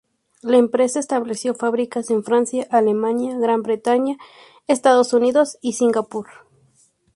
[0.41, 4.17] La empresa estableció fábricas en Francia, Alemania, Gran Bretaña,
[4.65, 6.25] Estados Unidos y Singapur.